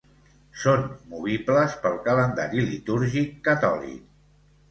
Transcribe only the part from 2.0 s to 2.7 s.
calendari